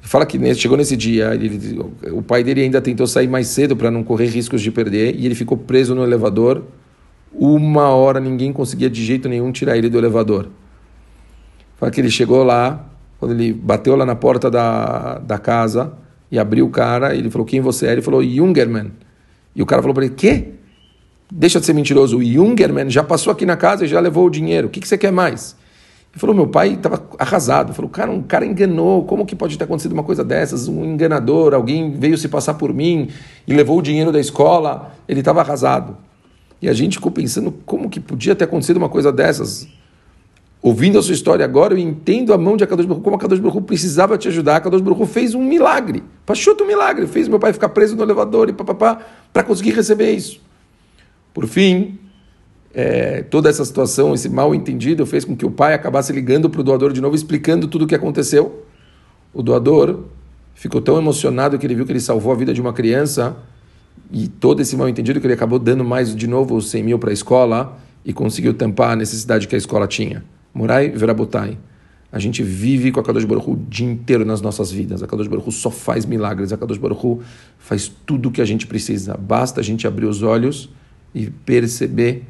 Fala 0.00 0.26
que 0.26 0.54
chegou 0.54 0.76
nesse 0.76 0.96
dia, 0.96 1.32
ele, 1.34 1.80
o 2.10 2.22
pai 2.22 2.42
dele 2.42 2.62
ainda 2.62 2.80
tentou 2.80 3.06
sair 3.06 3.28
mais 3.28 3.46
cedo 3.46 3.76
para 3.76 3.90
não 3.90 4.02
correr 4.02 4.26
riscos 4.26 4.60
de 4.60 4.70
perder, 4.70 5.14
e 5.16 5.24
ele 5.24 5.34
ficou 5.34 5.56
preso 5.56 5.94
no 5.94 6.02
elevador 6.02 6.64
uma 7.34 7.88
hora 7.88 8.20
ninguém 8.20 8.52
conseguia 8.52 8.90
de 8.90 9.04
jeito 9.04 9.28
nenhum 9.28 9.50
tirar 9.52 9.76
ele 9.76 9.88
do 9.88 9.98
elevador. 9.98 10.48
Fala 11.76 11.90
que 11.90 12.00
ele 12.00 12.10
chegou 12.10 12.44
lá, 12.44 12.84
quando 13.18 13.32
ele 13.32 13.52
bateu 13.52 13.96
lá 13.96 14.04
na 14.04 14.14
porta 14.14 14.50
da, 14.50 15.18
da 15.18 15.38
casa 15.38 15.92
e 16.30 16.38
abriu 16.38 16.66
o 16.66 16.70
cara, 16.70 17.14
ele 17.14 17.30
falou: 17.30 17.46
Quem 17.46 17.60
você 17.60 17.86
é? 17.86 17.92
Ele 17.92 18.02
falou: 18.02 18.22
Jungerman. 18.22 18.90
E 19.54 19.62
o 19.62 19.66
cara 19.66 19.82
falou 19.82 19.94
para 19.94 20.04
ele: 20.04 20.14
Quê? 20.14 20.54
Deixa 21.30 21.60
de 21.60 21.66
ser 21.66 21.72
mentiroso. 21.72 22.18
O 22.18 22.24
Jungerman 22.24 22.90
já 22.90 23.02
passou 23.02 23.32
aqui 23.32 23.46
na 23.46 23.56
casa 23.56 23.84
e 23.84 23.88
já 23.88 24.00
levou 24.00 24.26
o 24.26 24.30
dinheiro. 24.30 24.68
O 24.68 24.70
que, 24.70 24.80
que 24.80 24.88
você 24.88 24.98
quer 24.98 25.12
mais? 25.12 25.56
Ele 26.12 26.20
falou: 26.20 26.34
Meu 26.34 26.46
pai 26.46 26.74
estava 26.74 27.02
arrasado. 27.18 27.68
Ele 27.68 27.76
falou: 27.76 27.90
Cara, 27.90 28.10
um 28.10 28.22
cara 28.22 28.44
enganou. 28.44 29.04
Como 29.04 29.24
que 29.24 29.34
pode 29.34 29.56
ter 29.56 29.64
acontecido 29.64 29.92
uma 29.92 30.02
coisa 30.02 30.24
dessas? 30.24 30.68
Um 30.68 30.84
enganador, 30.84 31.54
alguém 31.54 31.92
veio 31.92 32.18
se 32.18 32.28
passar 32.28 32.54
por 32.54 32.72
mim 32.72 33.08
e 33.46 33.52
levou 33.54 33.78
o 33.78 33.82
dinheiro 33.82 34.10
da 34.10 34.20
escola. 34.20 34.94
Ele 35.08 35.20
estava 35.20 35.40
arrasado. 35.40 35.96
E 36.62 36.68
a 36.68 36.72
gente 36.72 36.98
ficou 36.98 37.10
pensando 37.10 37.52
como 37.66 37.90
que 37.90 37.98
podia 37.98 38.36
ter 38.36 38.44
acontecido 38.44 38.76
uma 38.76 38.88
coisa 38.88 39.12
dessas. 39.12 39.66
Ouvindo 40.62 40.96
a 40.96 41.02
sua 41.02 41.12
história 41.12 41.44
agora, 41.44 41.74
eu 41.74 41.78
entendo 41.78 42.32
a 42.32 42.38
mão 42.38 42.56
de 42.56 42.62
Akadosh 42.62 42.86
Baruch 42.86 43.02
como 43.02 43.16
Akadosh 43.16 43.40
Baruch 43.40 43.62
precisava 43.62 44.16
te 44.16 44.28
ajudar. 44.28 44.56
Akadosh 44.56 44.80
Baruch 44.80 45.04
fez 45.06 45.34
um 45.34 45.42
milagre. 45.42 46.04
Pachuta 46.24 46.62
um 46.62 46.66
milagre. 46.68 47.08
Fez 47.08 47.26
meu 47.26 47.40
pai 47.40 47.52
ficar 47.52 47.70
preso 47.70 47.96
no 47.96 48.02
elevador 48.04 48.48
e 48.48 48.52
papapá 48.52 49.00
para 49.32 49.42
conseguir 49.42 49.72
receber 49.72 50.12
isso. 50.12 50.40
Por 51.34 51.48
fim, 51.48 51.98
é, 52.72 53.22
toda 53.22 53.50
essa 53.50 53.64
situação, 53.64 54.14
esse 54.14 54.28
mal 54.28 54.54
entendido, 54.54 55.04
fez 55.04 55.24
com 55.24 55.34
que 55.34 55.44
o 55.44 55.50
pai 55.50 55.74
acabasse 55.74 56.12
ligando 56.12 56.48
para 56.48 56.60
o 56.60 56.64
doador 56.64 56.92
de 56.92 57.00
novo, 57.00 57.16
explicando 57.16 57.66
tudo 57.66 57.86
o 57.86 57.88
que 57.88 57.94
aconteceu. 57.96 58.64
O 59.34 59.42
doador 59.42 60.04
ficou 60.54 60.80
tão 60.80 60.96
emocionado 60.96 61.58
que 61.58 61.66
ele 61.66 61.74
viu 61.74 61.84
que 61.84 61.90
ele 61.90 61.98
salvou 61.98 62.30
a 62.32 62.36
vida 62.36 62.54
de 62.54 62.60
uma 62.60 62.72
criança 62.72 63.36
e 64.10 64.28
todo 64.28 64.60
esse 64.60 64.76
mal 64.76 64.88
entendido 64.88 65.20
que 65.20 65.26
ele 65.26 65.34
acabou 65.34 65.58
dando 65.58 65.84
mais 65.84 66.14
de 66.14 66.26
novo 66.26 66.54
os 66.54 66.70
100 66.70 66.82
mil 66.82 66.98
para 66.98 67.10
a 67.10 67.12
escola 67.12 67.78
e 68.04 68.12
conseguiu 68.12 68.52
tampar 68.52 68.90
a 68.90 68.96
necessidade 68.96 69.48
que 69.48 69.54
a 69.54 69.58
escola 69.58 69.86
tinha. 69.86 70.24
Morai 70.52 70.90
Verabotai. 70.90 71.56
A 72.10 72.18
gente 72.18 72.42
vive 72.42 72.92
com 72.92 73.00
a 73.00 73.02
Kadosh 73.02 73.24
Baruch 73.24 73.48
Hu 73.48 73.52
o 73.54 73.56
dia 73.56 73.90
inteiro 73.90 74.22
nas 74.22 74.42
nossas 74.42 74.70
vidas. 74.70 75.02
A 75.02 75.06
Kadosh 75.06 75.28
Baruch 75.28 75.48
Hu 75.48 75.52
só 75.52 75.70
faz 75.70 76.04
milagres. 76.04 76.52
A 76.52 76.58
Kadosh 76.58 76.76
Baruch 76.76 77.06
Hu 77.06 77.22
faz 77.58 77.90
tudo 78.04 78.28
o 78.28 78.32
que 78.32 78.42
a 78.42 78.44
gente 78.44 78.66
precisa. 78.66 79.16
Basta 79.16 79.60
a 79.60 79.64
gente 79.64 79.86
abrir 79.86 80.04
os 80.04 80.22
olhos 80.22 80.68
e 81.14 81.30
perceber 81.30 82.24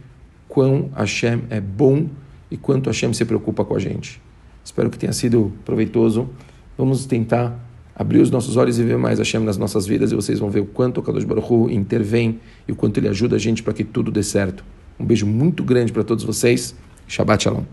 quão 0.48 0.88
Hashem 0.94 1.42
é 1.50 1.60
bom 1.60 2.06
e 2.48 2.56
quanto 2.56 2.88
Hashem 2.88 3.12
se 3.12 3.24
preocupa 3.24 3.64
com 3.64 3.74
a 3.74 3.80
gente. 3.80 4.22
Espero 4.64 4.88
que 4.88 4.96
tenha 4.96 5.12
sido 5.12 5.52
proveitoso. 5.64 6.28
Vamos 6.78 7.04
tentar 7.04 7.58
abrir 7.94 8.20
os 8.20 8.30
nossos 8.30 8.56
olhos 8.56 8.78
e 8.78 8.82
ver 8.82 8.98
mais 8.98 9.18
Hashem 9.18 9.40
nas 9.40 9.58
nossas 9.58 9.86
vidas 9.86 10.12
e 10.12 10.14
vocês 10.14 10.38
vão 10.38 10.50
ver 10.50 10.60
o 10.60 10.66
quanto 10.66 10.98
o 10.98 11.02
Kadosh 11.02 11.24
Baruch 11.24 11.52
Hu 11.52 11.70
intervém 11.70 12.40
e 12.66 12.72
o 12.72 12.76
quanto 12.76 12.98
ele 12.98 13.08
ajuda 13.08 13.36
a 13.36 13.38
gente 13.38 13.62
para 13.62 13.72
que 13.72 13.84
tudo 13.84 14.10
dê 14.10 14.22
certo. 14.22 14.64
Um 14.98 15.04
beijo 15.04 15.26
muito 15.26 15.62
grande 15.64 15.92
para 15.92 16.04
todos 16.04 16.24
vocês. 16.24 16.74
Shabbat 17.06 17.44
Shalom. 17.44 17.64